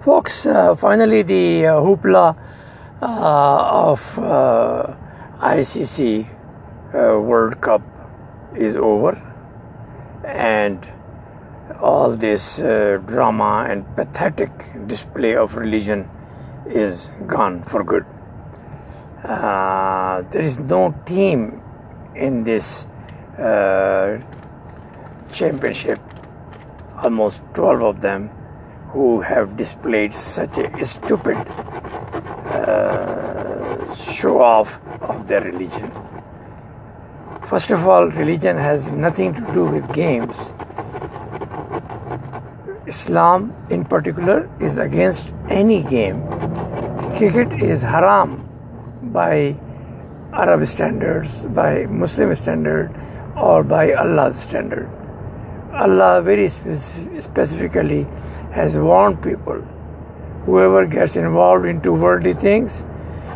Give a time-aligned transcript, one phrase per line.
[0.00, 2.36] Folks, uh, finally the uh, hoopla
[3.02, 4.94] uh, of uh,
[5.38, 6.28] ICC
[6.94, 7.82] uh, World Cup
[8.54, 9.20] is over.
[10.24, 10.86] And
[11.80, 14.50] all this uh, drama and pathetic
[14.86, 16.08] display of religion
[16.66, 18.04] is gone for good.
[19.22, 21.62] There is no team
[22.14, 22.86] in this
[25.32, 25.98] championship,
[27.02, 28.30] almost 12 of them,
[28.96, 31.36] who have displayed such a stupid
[32.56, 35.92] uh, show off of their religion.
[37.50, 40.34] First of all, religion has nothing to do with games.
[42.86, 46.22] Islam, in particular, is against any game.
[47.18, 48.48] Cricket is haram
[49.12, 49.56] by
[50.32, 52.98] Arab standards, by Muslim standard,
[53.36, 54.88] or by Allah's standard.
[55.78, 58.06] Allah very spe- specifically
[58.52, 59.62] has warned people
[60.46, 62.84] whoever gets involved into worldly things,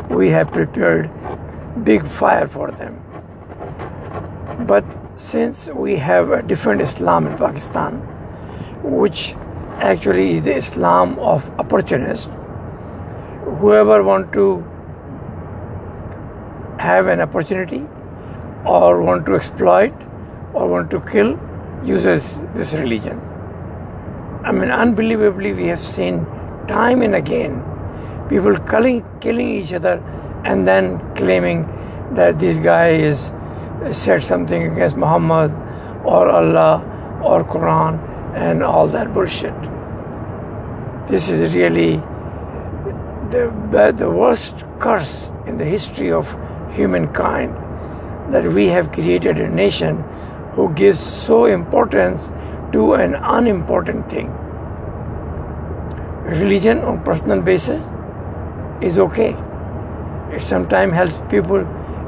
[0.09, 1.09] we have prepared
[1.83, 2.97] big fire for them.
[4.65, 4.85] But
[5.17, 7.97] since we have a different Islam in Pakistan,
[8.83, 9.35] which
[9.79, 12.29] actually is the Islam of opportunists,
[13.59, 14.63] whoever want to
[16.79, 17.85] have an opportunity
[18.65, 19.93] or want to exploit
[20.53, 21.37] or want to kill
[21.83, 23.19] uses this religion.
[24.43, 26.25] I mean, unbelievably, we have seen
[26.67, 27.63] time and again
[28.29, 29.97] people killing, killing each other
[30.45, 31.63] and then claiming
[32.15, 33.31] that this guy is
[33.91, 35.51] said something against Muhammad
[36.05, 36.75] or Allah
[37.23, 37.99] or Quran
[38.35, 39.53] and all that bullshit.
[41.07, 41.97] This is really
[43.31, 46.31] the, the worst curse in the history of
[46.71, 47.53] humankind
[48.33, 50.03] that we have created a nation
[50.53, 52.31] who gives so importance
[52.73, 54.29] to an unimportant thing.
[56.25, 57.87] Religion on personal basis
[58.81, 59.35] is okay.
[60.33, 61.59] It sometimes helps people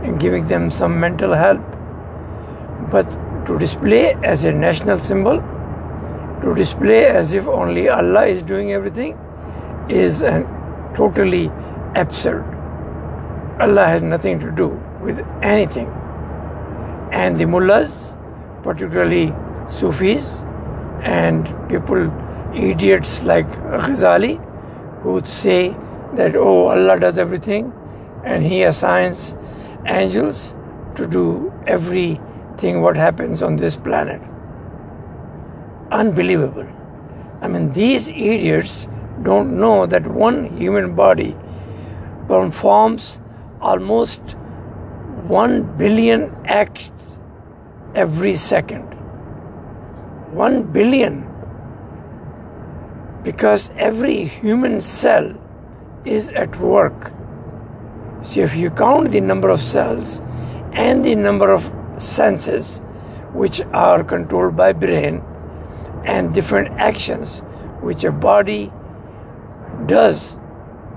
[0.04, 1.62] in giving them some mental help.
[2.92, 3.10] But
[3.48, 5.42] to display as a national symbol,
[6.42, 9.18] to display as if only Allah is doing everything,
[9.90, 10.46] is an
[10.96, 11.52] totally
[11.96, 12.44] absurd.
[13.60, 14.70] Allah has nothing to do
[15.02, 15.88] with anything.
[17.12, 18.13] And the mullahs,
[18.64, 19.34] particularly
[19.70, 20.44] Sufis
[21.04, 22.12] and people,
[22.56, 23.48] idiots like
[23.86, 24.40] Ghazali,
[25.02, 25.76] who say
[26.14, 27.74] that, oh, Allah does everything
[28.24, 29.36] and He assigns
[29.86, 30.54] angels
[30.96, 34.22] to do everything what happens on this planet.
[35.92, 36.68] Unbelievable.
[37.42, 38.88] I mean, these idiots
[39.22, 41.36] don't know that one human body
[42.28, 43.20] performs
[43.62, 44.22] almost
[45.28, 47.13] 1 billion acts
[47.96, 48.84] every second.
[50.34, 51.30] 1 billion.
[53.24, 55.34] Because every human cell
[56.06, 57.14] is at work.
[58.24, 60.22] So if you count the number of cells
[60.74, 62.80] and the number of senses
[63.34, 65.24] which are controlled by brain
[66.06, 67.40] and different actions
[67.82, 68.72] which a body
[69.86, 70.38] does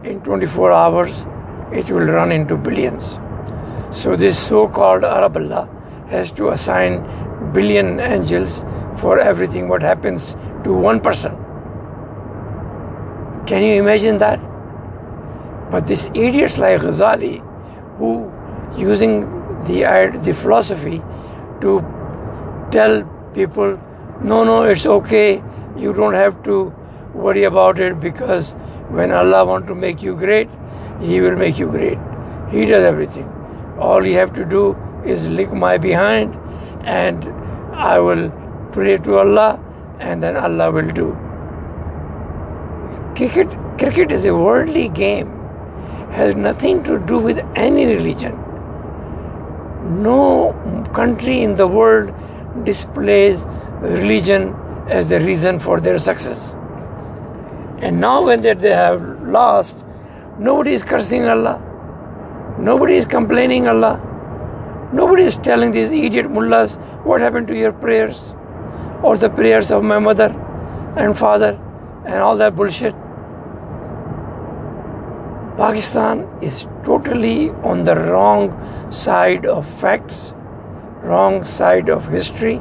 [0.02, 1.26] in 24 hours,
[1.72, 3.18] it will run into billions.
[3.90, 5.75] So this so-called Arab Allah
[6.08, 7.00] has to assign
[7.52, 8.64] billion angels
[8.98, 11.36] for everything what happens to one person.
[13.46, 14.40] Can you imagine that?
[15.70, 17.42] But these idiots like Ghazali,
[17.98, 18.32] who
[18.76, 19.20] using
[19.64, 19.82] the
[20.22, 21.02] the philosophy
[21.60, 21.80] to
[22.70, 23.02] tell
[23.34, 23.78] people,
[24.22, 25.42] no, no, it's okay,
[25.76, 26.74] you don't have to
[27.14, 28.54] worry about it because
[28.88, 30.48] when Allah want to make you great,
[31.00, 31.98] He will make you great.
[32.50, 33.32] He does everything.
[33.78, 36.34] All you have to do is lick my behind
[36.84, 37.24] and
[37.74, 38.30] I will
[38.72, 39.60] pray to Allah
[40.00, 41.16] and then Allah will do.
[43.16, 43.48] Cricket,
[43.78, 45.28] cricket is a worldly game,
[46.10, 48.42] has nothing to do with any religion.
[50.02, 50.52] No
[50.94, 52.14] country in the world
[52.64, 53.44] displays
[53.80, 54.54] religion
[54.88, 56.54] as the reason for their success.
[57.78, 59.84] And now, when they have lost,
[60.38, 61.60] nobody is cursing Allah,
[62.58, 64.00] nobody is complaining Allah,
[64.92, 68.34] nobody is telling these idiot mullahs what happened to your prayers
[69.02, 70.28] or the prayers of my mother
[70.96, 71.58] and father
[72.04, 72.94] and all that bullshit.
[75.56, 78.50] Pakistan is totally on the wrong
[78.90, 80.34] side of facts,
[81.02, 82.60] wrong side of history,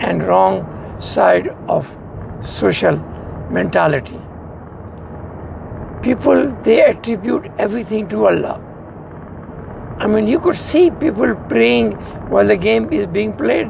[0.00, 0.64] and wrong
[1.00, 1.96] side of
[2.40, 2.96] social
[3.50, 4.20] mentality.
[6.02, 8.67] People they attribute everything to Allah.
[10.00, 11.92] I mean, you could see people praying
[12.30, 13.68] while the game is being played,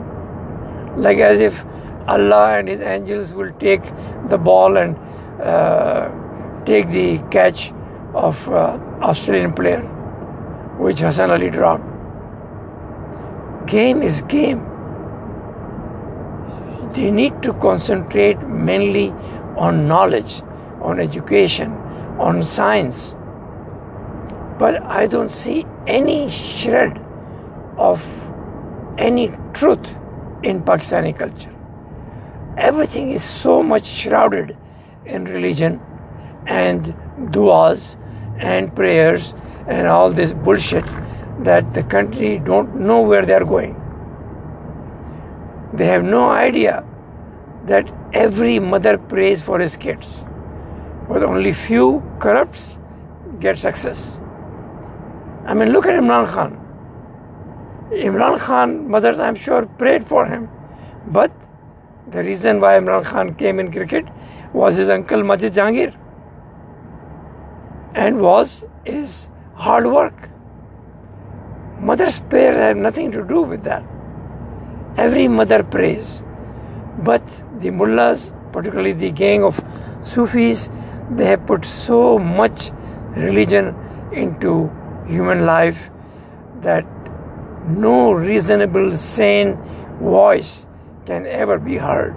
[0.97, 1.65] like as if
[2.07, 3.83] Allah and His angels will take
[4.29, 4.97] the ball and
[5.41, 6.11] uh,
[6.67, 7.73] take the catch
[8.15, 9.81] of uh, Australian player,
[10.79, 11.85] which Hassan Ali dropped.
[13.67, 14.65] Game is game.
[16.93, 19.11] They need to concentrate mainly
[19.57, 20.43] on knowledge,
[20.81, 21.73] on education,
[22.19, 23.15] on science.
[24.59, 26.99] But I don't see any shred
[27.77, 28.05] of
[28.99, 29.95] any truth
[30.43, 31.55] in Pakistani culture.
[32.57, 34.57] Everything is so much shrouded
[35.07, 35.81] in religion
[36.47, 36.95] and
[37.31, 37.97] duas
[38.39, 39.35] and prayers
[39.69, 40.85] and all this bullshit
[41.41, 43.77] that the country don't know where they are going.
[45.73, 46.85] They have no idea
[47.67, 50.25] that every mother prays for his kids,
[51.09, 52.81] but only few corrupts
[53.39, 54.19] get success.
[55.49, 56.51] I mean, look at Imran Khan.
[57.91, 60.47] Imran Khan, mothers, I'm sure, prayed for him,
[61.07, 61.33] but
[62.09, 64.05] the reason why Imran Khan came in cricket
[64.53, 65.95] was his uncle Majid Jahangir
[67.95, 70.29] and was his hard work.
[71.81, 73.87] Mother's prayers had nothing to do with that.
[74.99, 76.23] Every mother prays.
[76.99, 77.27] But
[77.61, 79.59] the mullahs, particularly the gang of
[80.05, 80.69] Sufis,
[81.11, 82.71] they have put so much
[83.17, 83.75] religion
[84.13, 84.71] into
[85.08, 85.90] human life
[86.62, 86.86] that
[87.68, 89.56] no reasonable, sane
[90.00, 90.68] voice
[91.06, 92.16] can ever be heard.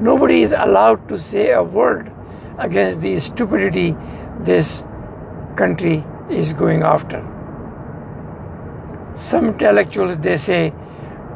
[0.00, 2.12] Nobody is allowed to say a word
[2.58, 3.96] against the stupidity
[4.40, 4.84] this
[5.56, 7.24] country is going after.
[9.14, 10.72] Some intellectuals they say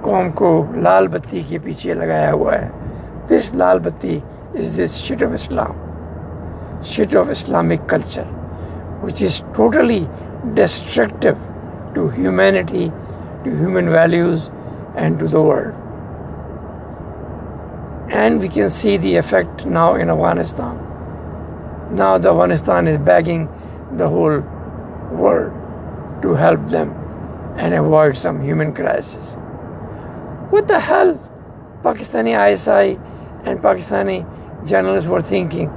[0.05, 0.49] कौम को
[0.83, 4.23] लाल बत्ती के पीछे लगाया हुआ है this लाल बत्ती
[4.59, 5.75] is this shit of Islam
[6.93, 8.27] shit of Islamic culture
[9.03, 10.09] which is totally
[10.54, 11.38] destructive
[11.94, 12.92] to humanity,
[13.44, 14.50] to human values,
[14.96, 15.76] and to the world.
[18.12, 20.84] And we can see the effect now in Afghanistan.
[21.92, 23.50] Now, the Afghanistan is begging
[23.96, 24.40] the whole
[25.12, 25.54] world
[26.22, 26.92] to help them
[27.58, 29.36] and avoid some human crisis.
[30.50, 31.20] What the hell?
[31.84, 33.00] Pakistani ISI
[33.44, 34.26] and Pakistani
[34.68, 35.70] journalists were thinking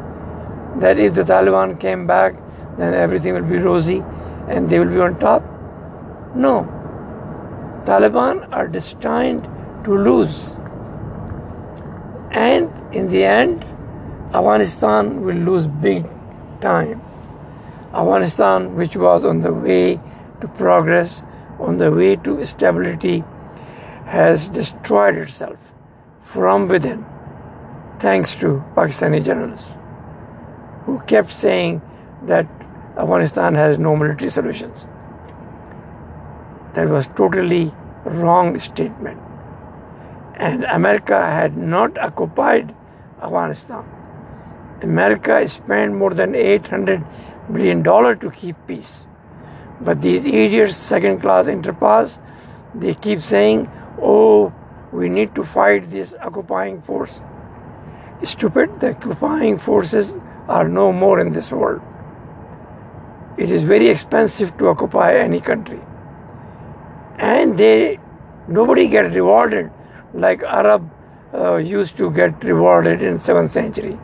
[0.78, 2.34] that if the Taliban came back,
[2.78, 4.02] then everything will be rosy
[4.50, 5.43] and they will be on top.
[6.35, 6.55] No.
[7.87, 9.44] Taliban are destined
[9.85, 10.50] to lose.
[12.31, 13.64] And in the end,
[14.35, 16.05] Afghanistan will lose big
[16.61, 17.00] time.
[17.94, 20.00] Afghanistan, which was on the way
[20.41, 21.23] to progress,
[21.58, 23.25] on the way to stability,
[24.06, 25.58] has destroyed itself
[26.25, 27.05] from within
[27.99, 29.76] thanks to Pakistani journalists
[30.85, 31.82] who kept saying
[32.23, 32.46] that
[32.97, 34.87] Afghanistan has no military solutions.
[36.75, 37.73] That was totally
[38.05, 39.21] wrong statement.
[40.35, 42.75] And America had not occupied
[43.23, 43.85] Afghanistan.
[44.83, 47.05] America spent more than 800
[47.53, 49.07] billion dollars to keep peace.
[49.81, 52.21] But these idiots, second class interpass,
[52.75, 53.71] they keep saying,
[54.01, 54.53] oh,
[54.93, 57.23] we need to fight this occupying force.
[58.23, 60.17] Stupid, the occupying forces
[60.49, 61.83] are no more in this world.
[63.37, 65.81] It is very expensive to occupy any country.
[67.19, 67.99] And they
[68.49, 69.71] nobody get rewarded
[70.12, 70.91] like Arab
[71.32, 73.99] uh, used to get rewarded in 7th century.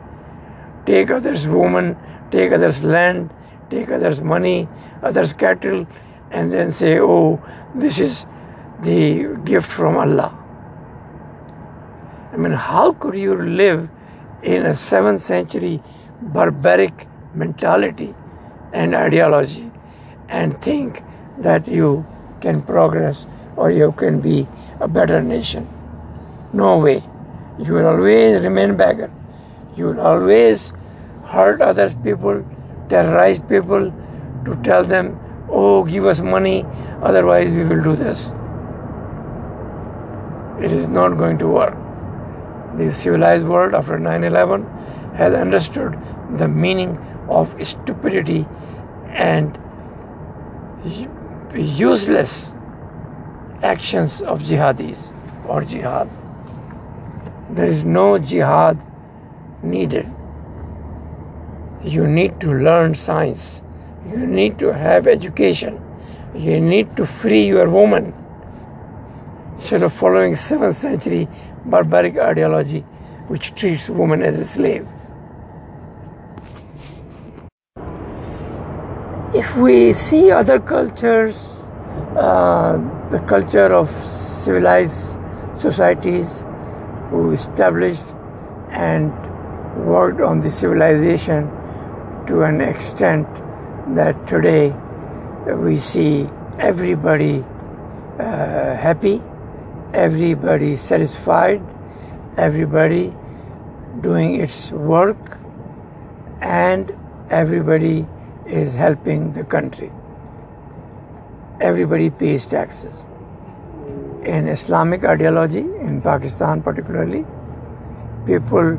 [0.85, 1.97] Take others' woman,
[2.31, 3.29] take others' land,
[3.69, 4.69] take others' money,
[5.03, 5.85] others' cattle,
[6.31, 7.41] and then say, oh,
[7.75, 8.25] this is
[8.81, 10.33] the gift from Allah.
[12.31, 13.89] I mean, how could you live
[14.43, 15.81] in a 7th century
[16.21, 18.15] barbaric mentality
[18.81, 19.71] and ideology
[20.29, 21.03] and think
[21.47, 22.05] that you
[22.41, 24.47] can progress or you can be
[24.79, 25.67] a better nation?
[26.53, 27.03] No way.
[27.59, 29.11] You will always remain beggar.
[29.75, 30.73] You will always
[31.25, 32.43] hurt other people,
[32.89, 33.91] terrorize people
[34.45, 35.19] to tell them,
[35.49, 36.65] oh, give us money,
[37.01, 38.29] otherwise we will do this
[40.61, 41.75] it is not going to work.
[42.77, 44.65] The civilized world after 9 11
[45.15, 45.97] has understood
[46.37, 46.97] the meaning
[47.29, 48.47] of stupidity
[49.17, 49.57] and
[51.55, 52.53] useless
[53.63, 55.11] actions of jihadis
[55.47, 56.09] or jihad.
[57.49, 58.77] There is no jihad
[59.63, 60.05] needed.
[61.83, 63.61] You need to learn science.
[64.07, 65.81] You need to have education.
[66.35, 68.13] You need to free your woman
[69.55, 71.27] instead of following 7th century
[71.65, 72.81] barbaric ideology
[73.27, 74.87] which treats woman as a slave.
[79.37, 81.53] If we see other cultures,
[82.17, 82.77] uh,
[83.11, 85.19] the culture of civilized
[85.53, 86.43] societies
[87.11, 88.15] who established
[88.71, 89.13] and
[89.85, 91.51] worked on the civilization
[92.25, 93.27] to an extent
[93.93, 94.73] that today
[95.45, 96.27] we see
[96.57, 97.45] everybody
[98.17, 99.21] uh, happy,
[99.93, 101.61] everybody satisfied,
[102.37, 103.13] everybody
[104.01, 105.37] doing its work,
[106.41, 106.91] and
[107.29, 108.07] everybody
[108.47, 109.91] is helping the country.
[111.59, 113.03] Everybody pays taxes.
[114.23, 117.25] In Islamic ideology, in Pakistan particularly,
[118.25, 118.77] people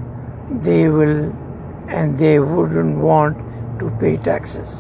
[0.51, 1.33] they will
[1.89, 3.37] and they wouldn't want
[3.79, 4.77] to pay taxes.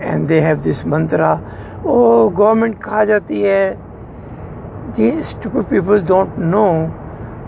[0.00, 1.32] And they have this mantra,
[1.84, 3.76] oh, government kha jati hai.
[4.96, 6.96] These stupid people don't know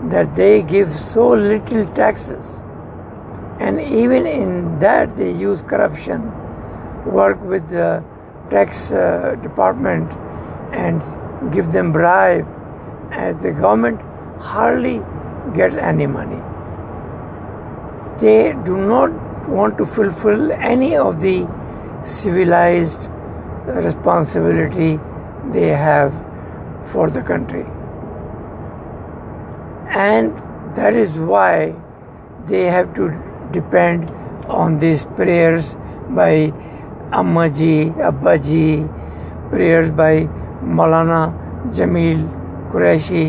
[0.09, 2.59] that they give so little taxes.
[3.59, 6.31] And even in that, they use corruption,
[7.05, 8.03] work with the
[8.49, 10.11] tax uh, department,
[10.71, 11.01] and
[11.53, 12.47] give them bribe.
[13.11, 14.01] And the government
[14.41, 15.01] hardly
[15.55, 16.41] gets any money.
[18.19, 19.11] They do not
[19.47, 21.47] want to fulfill any of the
[22.01, 23.09] civilized
[23.65, 24.99] responsibility
[25.51, 26.13] they have
[26.91, 27.65] for the country.
[29.89, 30.35] And
[30.75, 31.75] that is why
[32.47, 33.09] they have to
[33.53, 34.09] depend
[34.47, 35.75] on these prayers
[36.09, 36.51] by
[37.21, 40.27] Ammaji, Abbaji, prayers by
[40.79, 41.21] Malana
[41.75, 42.27] Jamil
[42.71, 43.25] Qureshi,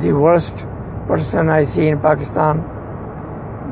[0.00, 0.66] the worst
[1.08, 2.64] person I see in Pakistan.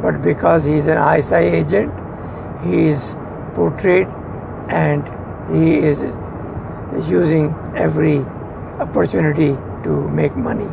[0.02, 1.92] But because he is an ISI agent,
[2.64, 3.16] he is
[3.54, 4.08] portrayed
[4.68, 5.02] and
[5.54, 6.02] he is
[7.08, 8.18] using every
[8.80, 10.68] opportunity to make money.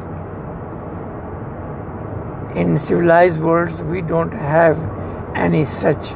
[2.56, 4.78] In civilized worlds, we don't have
[5.36, 6.12] any such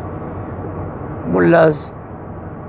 [1.27, 1.93] mullahs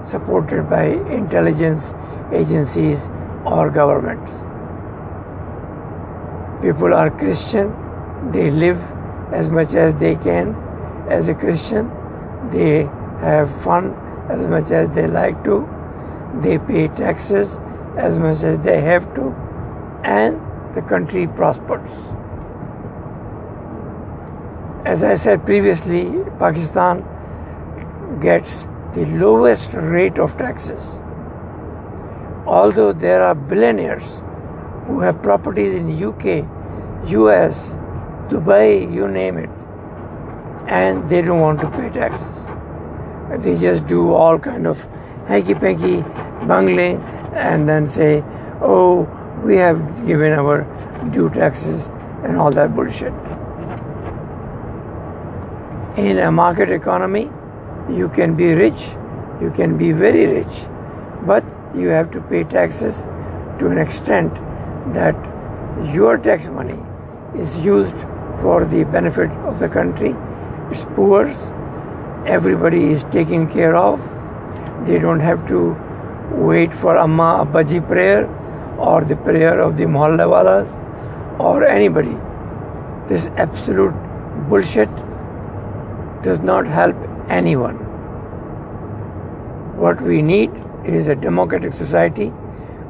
[0.03, 0.85] supported by
[1.21, 1.93] intelligence
[2.33, 3.09] agencies
[3.45, 4.31] or governments.
[6.63, 7.75] People are Christian,
[8.31, 8.81] they live
[9.33, 10.55] as much as they can
[11.09, 11.91] as a Christian,
[12.51, 12.85] they
[13.21, 13.95] have fun
[14.31, 15.69] as much as they like to,
[16.41, 17.59] they pay taxes
[17.97, 19.35] as much as they have to,
[20.05, 20.41] and
[20.77, 22.16] the country prospers.
[24.87, 26.03] As I said previously,
[26.39, 27.01] Pakistan
[28.23, 30.85] gets the lowest rate of taxes.
[32.47, 34.23] Although there are billionaires
[34.87, 36.47] who have properties in UK,
[37.15, 37.75] US,
[38.29, 39.51] Dubai, you name it,
[40.69, 43.43] and they don't want to pay taxes.
[43.45, 44.87] They just do all kind of
[45.27, 46.03] hanky-panky
[46.47, 47.03] bungling
[47.35, 48.23] and then say,
[48.63, 49.09] oh,
[49.43, 50.63] we have given our
[51.11, 51.89] due taxes
[52.23, 53.13] and all that bullshit.
[55.97, 57.31] In a market economy,
[57.89, 58.89] you can be rich,
[59.41, 60.67] you can be very rich,
[61.25, 61.43] but
[61.75, 63.05] you have to pay taxes
[63.61, 64.35] to an extent
[64.93, 65.15] that
[65.95, 66.79] your tax money
[67.35, 67.97] is used
[68.43, 70.15] for the benefit of the country,
[70.71, 71.29] its poor,
[72.27, 73.99] everybody is taken care of.
[74.87, 75.75] They don't have to
[76.31, 78.27] wait for Amma Abbaji prayer
[78.77, 82.19] or the prayer of the Mohallawalas or anybody.
[83.09, 83.95] This absolute
[84.51, 84.91] bullshit
[86.23, 86.97] does not help
[87.29, 87.77] anyone.
[89.77, 90.51] What we need
[90.85, 92.29] is a democratic society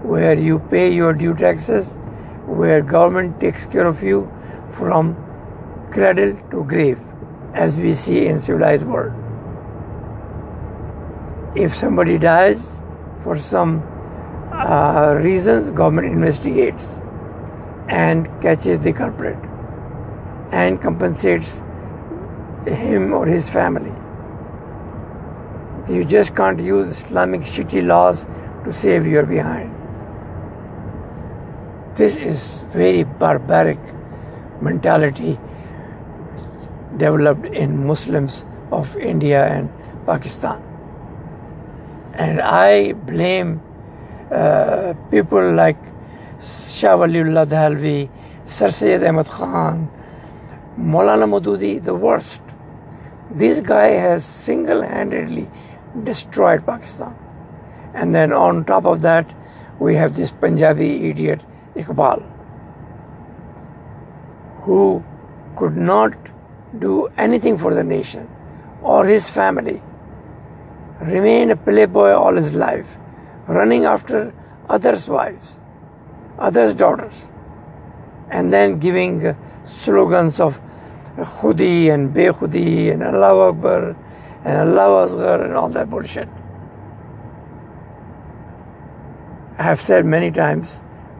[0.02, 1.95] where you pay your due taxes,
[2.47, 4.30] where government takes care of you
[4.71, 5.16] from
[5.90, 6.99] cradle to grave,
[7.54, 9.12] as we see in civilized world.
[11.56, 12.62] If somebody dies
[13.25, 13.83] for some
[14.52, 17.00] uh, reasons, government investigates
[17.88, 19.38] and catches the culprit
[20.52, 21.62] and compensates
[22.66, 23.94] him or his family.
[25.88, 28.26] You just can't use Islamic shitty laws
[28.64, 29.73] to save your behind.
[31.96, 33.78] This is very barbaric
[34.61, 35.38] mentality
[36.96, 39.70] developed in Muslims of India and
[40.06, 40.62] Pakistan.
[42.14, 43.61] And I blame
[44.30, 45.78] uh, people like
[46.40, 48.11] Shah Waliullah Dehelvi,
[48.44, 49.88] Sir Syed Ahmad Khan,
[50.78, 52.40] Maulana Maududi, the worst.
[53.30, 55.50] This guy has single handedly
[56.04, 57.14] destroyed Pakistan.
[57.95, 59.30] And then on top of that,
[59.78, 61.42] we have this Punjabi idiot
[61.75, 62.25] Iqbal,
[64.62, 65.04] who
[65.56, 66.14] could not
[66.78, 68.28] do anything for the nation
[68.83, 69.83] or his family,
[71.00, 72.87] remained a playboy all his life,
[73.47, 74.33] running after
[74.68, 75.49] others' wives,
[76.38, 77.26] others' daughters,
[78.30, 80.61] and then giving slogans of
[81.16, 83.96] Khudi and Bekhudi and Allah Akbar
[84.44, 86.28] and Allah Asghar and all that bullshit.
[89.58, 90.68] I have said many times,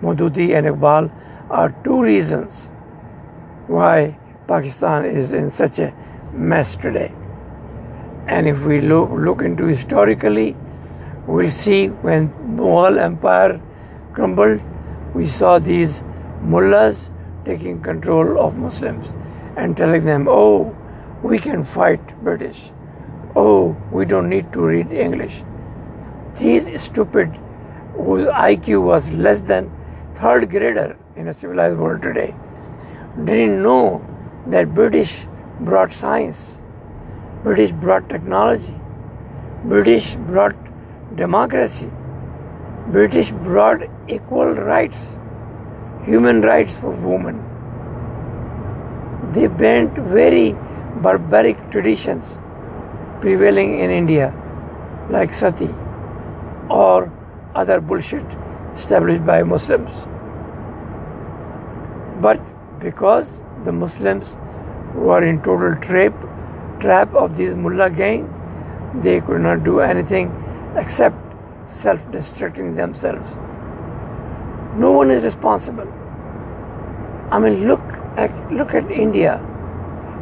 [0.03, 1.11] Maududi and Iqbal
[1.51, 2.69] are two reasons
[3.67, 5.95] why Pakistan is in such a
[6.33, 7.15] mess today.
[8.27, 10.55] And if we look, look into historically,
[11.27, 13.61] we'll see when Mughal Empire
[14.13, 14.61] crumbled,
[15.15, 16.03] we saw these
[16.43, 17.11] mullahs
[17.47, 19.07] taking control of Muslims
[19.57, 20.77] and telling them, oh,
[21.23, 22.71] we can fight British.
[23.35, 25.43] Oh, we don't need to read English.
[26.39, 27.29] These stupid,
[27.95, 29.71] whose IQ was less than
[30.15, 32.35] third grader in a civilized world today,
[33.25, 34.05] didn't know
[34.47, 35.27] that British
[35.61, 36.61] brought science,
[37.43, 38.75] British brought technology,
[39.65, 40.55] British brought
[41.17, 41.91] democracy,
[42.89, 45.09] British brought equal rights,
[46.05, 47.46] human rights for women.
[49.33, 50.57] They bent very
[51.03, 52.39] barbaric traditions
[53.21, 54.35] prevailing in India,
[55.11, 55.75] like sati
[56.71, 57.13] or
[57.55, 58.25] other bullshit
[58.75, 59.91] established by Muslims.
[62.21, 62.41] But
[62.81, 64.37] because the Muslims
[64.95, 66.15] were in total trap,
[66.81, 68.33] trap of this mullah gang,
[69.03, 70.33] they could not do anything
[70.77, 71.17] except
[71.67, 73.29] self-destructing themselves.
[74.77, 75.93] No one is responsible.
[77.31, 77.83] I mean, look
[78.17, 79.39] at look at India.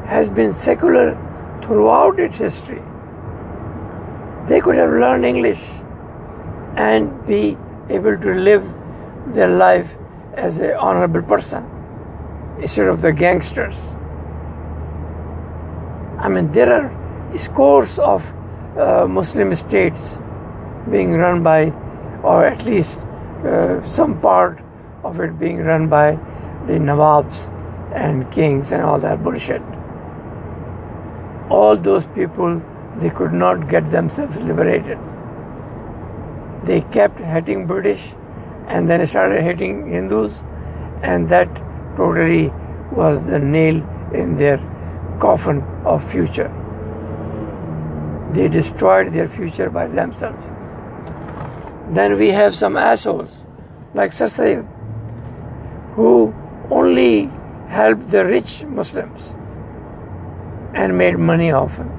[0.07, 1.17] Has been secular
[1.63, 2.83] throughout its history.
[4.49, 5.63] They could have learned English
[6.77, 7.57] and be
[7.89, 8.65] able to live
[9.29, 9.95] their life
[10.35, 11.65] as an honorable person
[12.61, 13.77] instead of the gangsters.
[16.19, 18.25] I mean, there are scores of
[18.79, 20.19] uh, Muslim states
[20.91, 21.71] being run by,
[22.23, 22.99] or at least
[23.45, 24.61] uh, some part
[25.03, 26.19] of it being run by
[26.67, 27.51] the Nawabs
[27.95, 29.63] and kings and all that bullshit.
[31.51, 32.61] All those people,
[32.97, 34.99] they could not get themselves liberated.
[36.65, 38.15] They kept hating British
[38.67, 40.33] and then started hating Hindus,
[41.03, 41.55] and that
[41.97, 42.49] totally
[42.91, 43.77] was the nail
[44.15, 44.59] in their
[45.21, 46.53] coffin of future.
[48.33, 50.43] They destroyed their future by themselves.
[51.91, 53.45] Then we have some assholes
[53.93, 54.67] like Sir
[55.95, 56.35] who
[56.85, 57.31] only
[57.69, 59.29] helped the rich Muslims
[60.83, 61.91] and made money off him.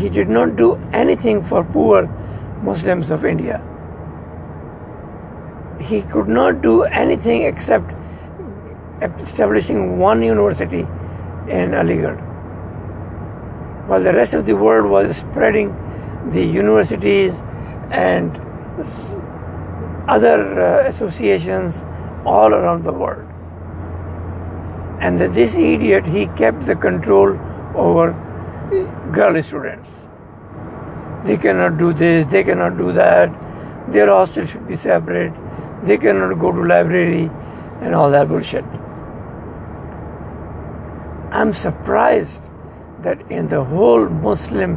[0.00, 2.06] He did not do anything for poor
[2.62, 3.58] Muslims of India.
[5.80, 7.94] He could not do anything except
[9.02, 10.84] establishing one university
[11.60, 12.20] in Aligarh.
[13.88, 15.74] While the rest of the world was spreading
[16.36, 17.34] the universities
[17.90, 18.40] and
[20.08, 21.84] other uh, associations
[22.24, 23.23] all around the world.
[25.00, 27.38] And this idiot, he kept the control
[27.74, 28.12] over
[29.12, 29.90] girl students.
[31.24, 33.32] They cannot do this, they cannot do that,
[33.90, 35.32] their hostel should be separate,
[35.84, 37.30] they cannot go to library
[37.80, 38.64] and all that bullshit.
[41.30, 42.42] I'm surprised
[43.02, 44.76] that in the whole Muslim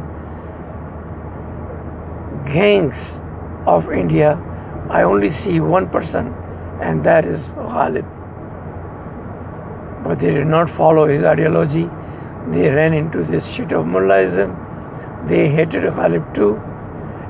[2.46, 3.20] gangs
[3.66, 4.42] of India,
[4.90, 6.34] I only see one person,
[6.80, 8.17] and that is Ghalib.
[10.04, 11.88] But they did not follow his ideology.
[12.48, 15.28] They ran into this shit of Mullahism.
[15.28, 16.56] They hated Ghalib too,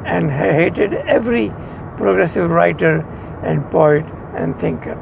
[0.04, 1.52] and hated every
[1.96, 3.00] progressive writer
[3.42, 4.04] and poet
[4.36, 4.96] and thinker.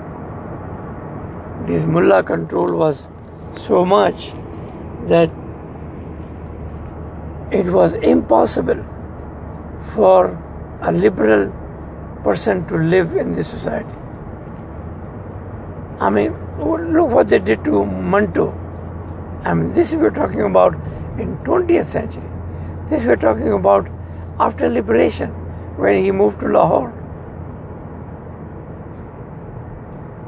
[1.67, 3.09] This mullah control was
[3.57, 4.33] so much
[5.07, 5.31] that
[7.51, 8.85] it was impossible
[9.95, 10.39] for
[10.81, 11.53] a liberal
[12.23, 13.97] person to live in this society.
[16.01, 18.53] I mean, look what they did to Manto.
[19.45, 20.75] I mean, this we're talking about
[21.19, 22.23] in 20th century.
[22.91, 23.89] This we're talking about
[24.39, 25.31] after liberation,
[25.77, 26.93] when he moved to Lahore.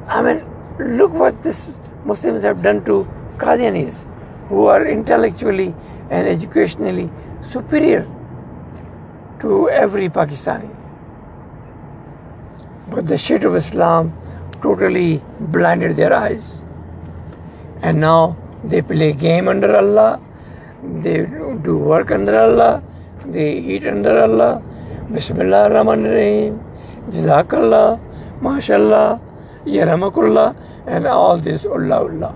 [0.09, 1.67] I mean, look what this
[2.05, 3.07] Muslims have done to
[3.39, 4.07] Qadianis,
[4.49, 5.75] who are intellectually
[6.11, 7.11] and educationally
[7.43, 8.07] superior
[9.41, 10.75] to every Pakistani.
[12.89, 14.13] But the shit of Islam
[14.63, 16.59] totally blinded their eyes.
[17.83, 20.21] And now they play game under Allah,
[20.83, 21.27] they
[21.63, 22.83] do work under Allah,
[23.25, 24.63] they eat under Allah.
[25.11, 26.61] Bismillah ar-Rahman ar-Rahim,
[27.11, 28.01] Jazakallah,
[28.41, 29.21] MashaAllah,
[29.65, 32.35] Yaramakullah, and all this Allah Allah.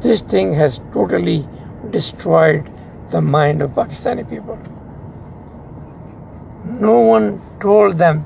[0.00, 1.48] This thing has totally
[1.90, 2.70] destroyed
[3.10, 4.58] the mind of Pakistani people.
[6.64, 8.24] No one told them,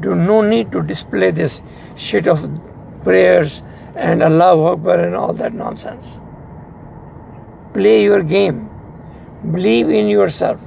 [0.00, 1.62] do no need to display this
[1.96, 2.48] shit of
[3.02, 3.62] prayers
[3.96, 6.18] and Allah Akbar and all that nonsense.
[7.72, 8.68] Play your game.
[9.52, 10.60] Believe in yourself.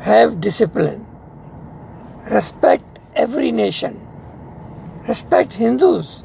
[0.00, 1.06] Have discipline.
[2.28, 4.00] Respect every nation.
[5.08, 6.22] Respect Hindus.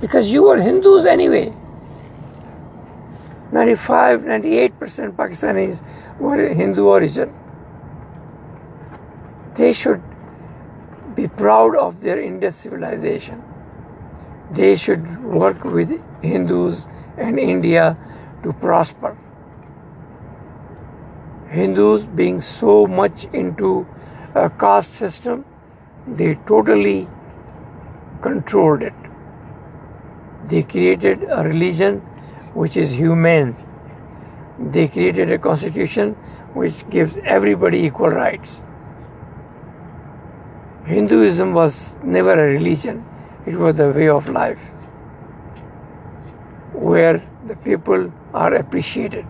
[0.00, 1.54] Because you are Hindus anyway.
[3.52, 5.80] 95 98% Pakistanis
[6.18, 7.32] were Hindu origin.
[9.54, 10.02] They should
[11.16, 13.42] be proud of their Indus civilization.
[14.50, 17.96] They should work with Hindus and India
[18.42, 19.16] to prosper.
[21.48, 23.86] Hindus being so much into
[24.34, 25.44] a caste system,
[26.06, 27.08] they totally
[28.20, 28.94] controlled it.
[30.48, 32.00] They created a religion
[32.52, 33.56] which is humane.
[34.58, 36.12] They created a constitution
[36.54, 38.60] which gives everybody equal rights.
[40.86, 43.04] Hinduism was never a religion,
[43.44, 44.58] it was a way of life
[46.72, 49.26] where the people are appreciated.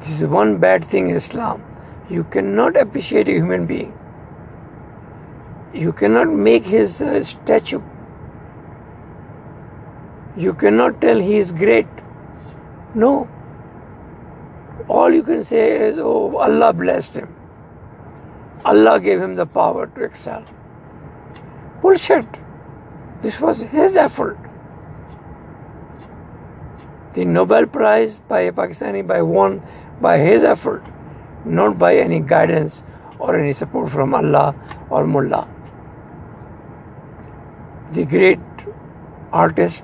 [0.00, 1.62] This is one bad thing in Islam.
[2.08, 3.92] You cannot appreciate a human being.
[5.72, 7.82] You cannot make his uh, statue.
[10.36, 11.88] You cannot tell he is great.
[12.94, 13.28] No.
[14.86, 17.33] All you can say is, oh, Allah blessed him.
[18.64, 20.44] Allah gave him the power to excel.
[21.82, 22.26] Bullshit.
[23.20, 24.38] This was his effort.
[27.14, 29.62] The Nobel Prize by a Pakistani by won
[30.00, 30.82] by his effort,
[31.44, 32.82] not by any guidance
[33.18, 34.54] or any support from Allah
[34.88, 35.46] or Mullah.
[37.92, 38.40] The great
[39.32, 39.82] artists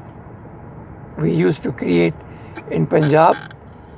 [1.18, 2.14] we used to create
[2.70, 3.36] in Punjab,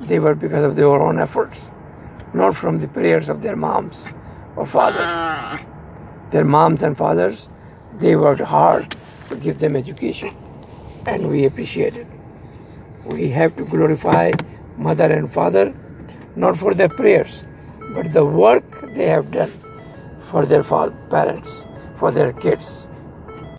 [0.01, 1.71] they were because of their own efforts,
[2.33, 4.03] not from the prayers of their moms
[4.55, 5.61] or fathers.
[6.31, 7.49] Their moms and fathers,
[7.97, 8.95] they worked hard
[9.29, 10.35] to give them education,
[11.05, 12.07] and we appreciate it.
[13.05, 14.31] We have to glorify
[14.77, 15.73] mother and father
[16.35, 17.43] not for their prayers,
[17.93, 19.51] but the work they have done
[20.31, 21.63] for their parents,
[21.97, 22.87] for their kids.